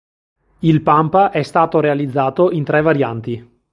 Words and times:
Il 0.61 0.81
Pampa 0.81 1.29
è 1.29 1.43
stato 1.43 1.79
realizzato 1.79 2.49
in 2.49 2.63
tre 2.63 2.81
varianti. 2.81 3.59